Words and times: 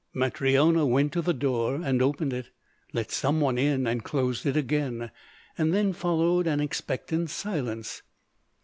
Matryona 0.15 0.83
went 0.83 1.11
to 1.13 1.21
the 1.21 1.31
door 1.31 1.75
and 1.75 2.01
opened 2.01 2.33
it, 2.33 2.49
let 2.91 3.11
some 3.11 3.39
one 3.39 3.59
in 3.59 3.85
and 3.85 4.03
closed 4.03 4.47
it 4.47 4.57
again. 4.57 5.11
Then 5.59 5.93
followed 5.93 6.47
an 6.47 6.59
expectant 6.59 7.29
silence. 7.29 8.01